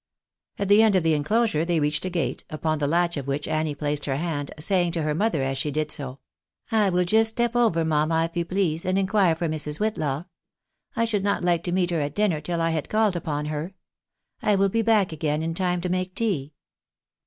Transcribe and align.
At 0.57 0.67
the 0.67 0.81
end 0.81 0.95
of 0.95 1.03
the 1.03 1.13
inclosure 1.13 1.63
they 1.63 1.79
reached 1.79 2.05
a 2.05 2.09
gate, 2.09 2.43
upon 2.49 2.79
the 2.79 2.87
latch 2.87 3.17
of 3.17 3.27
which 3.27 3.47
Annie 3.47 3.75
placed 3.75 4.05
her 4.05 4.15
hand, 4.15 4.51
saying 4.59 4.93
to 4.93 5.03
her 5.03 5.13
mother 5.13 5.43
as 5.43 5.59
she 5.59 5.69
did 5.69 5.91
so 5.91 6.17
—"I 6.71 6.89
will 6.89 7.03
just 7.03 7.29
step 7.29 7.55
over, 7.55 7.85
mamma, 7.85 8.23
if 8.25 8.35
you 8.35 8.43
please, 8.43 8.83
and 8.83 8.97
inquire 8.97 9.35
for 9.35 9.47
Mrs. 9.47 9.79
Whitlaw. 9.79 10.25
I 10.95 11.05
should 11.05 11.23
not 11.23 11.43
like 11.43 11.61
to 11.65 11.71
meet 11.71 11.91
her 11.91 11.99
at 11.99 12.15
dinner 12.15 12.41
till 12.41 12.61
I 12.61 12.71
had 12.71 12.89
called 12.89 13.15
upon 13.15 13.45
her. 13.45 13.75
I 14.41 14.55
will 14.55 14.69
be 14.69 14.81
back 14.81 15.11
again 15.11 15.43
in 15.43 15.53
time 15.53 15.81
to 15.81 15.89
make 15.89 16.15
tea." 16.15 16.53